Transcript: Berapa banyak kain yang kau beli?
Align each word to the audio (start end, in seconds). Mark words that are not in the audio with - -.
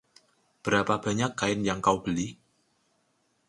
Berapa 0.65 0.95
banyak 1.05 1.31
kain 1.39 1.61
yang 1.69 1.77
kau 1.85 1.97
beli? 2.03 2.27